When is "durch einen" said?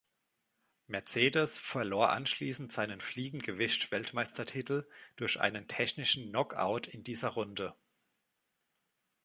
5.15-5.67